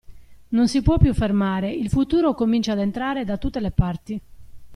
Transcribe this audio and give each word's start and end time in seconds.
Non 0.47 0.67
si 0.67 0.81
può 0.81 0.97
più 0.97 1.13
fermare, 1.13 1.71
il 1.71 1.87
futuro 1.89 2.33
comincia 2.33 2.73
a 2.73 2.79
entrare 2.81 3.23
da 3.23 3.37
tutte 3.37 3.59
le 3.59 3.69
parti. 3.69 4.21